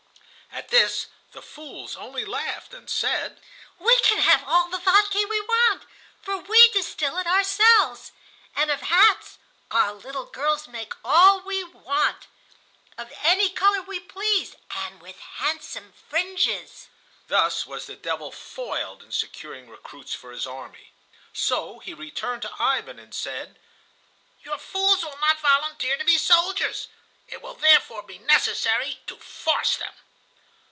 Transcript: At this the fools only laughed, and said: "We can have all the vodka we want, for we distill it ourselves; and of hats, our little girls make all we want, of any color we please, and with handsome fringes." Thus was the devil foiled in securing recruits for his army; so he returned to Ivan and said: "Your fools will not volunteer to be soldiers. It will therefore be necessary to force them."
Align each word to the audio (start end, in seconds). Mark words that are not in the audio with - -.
At 0.53 0.67
this 0.67 1.07
the 1.31 1.41
fools 1.41 1.95
only 1.95 2.25
laughed, 2.25 2.73
and 2.73 2.89
said: 2.89 3.41
"We 3.79 3.95
can 4.03 4.17
have 4.19 4.43
all 4.45 4.67
the 4.69 4.79
vodka 4.79 5.25
we 5.29 5.39
want, 5.39 5.83
for 6.21 6.37
we 6.37 6.69
distill 6.71 7.17
it 7.17 7.25
ourselves; 7.27 8.11
and 8.53 8.69
of 8.69 8.81
hats, 8.81 9.37
our 9.71 9.93
little 9.93 10.25
girls 10.25 10.67
make 10.67 10.93
all 11.05 11.39
we 11.39 11.63
want, 11.63 12.27
of 12.97 13.13
any 13.23 13.49
color 13.49 13.81
we 13.81 13.99
please, 14.01 14.55
and 14.71 15.01
with 15.01 15.19
handsome 15.19 15.93
fringes." 15.93 16.89
Thus 17.27 17.65
was 17.65 17.85
the 17.85 17.95
devil 17.95 18.31
foiled 18.31 19.01
in 19.03 19.13
securing 19.13 19.69
recruits 19.69 20.13
for 20.13 20.31
his 20.31 20.45
army; 20.47 20.91
so 21.33 21.79
he 21.79 21.93
returned 21.93 22.41
to 22.41 22.51
Ivan 22.59 22.99
and 22.99 23.15
said: 23.15 23.57
"Your 24.43 24.57
fools 24.57 25.03
will 25.03 25.17
not 25.17 25.39
volunteer 25.39 25.97
to 25.97 26.03
be 26.03 26.17
soldiers. 26.17 26.89
It 27.29 27.41
will 27.41 27.55
therefore 27.55 28.03
be 28.03 28.19
necessary 28.19 28.99
to 29.07 29.15
force 29.17 29.77
them." 29.77 29.93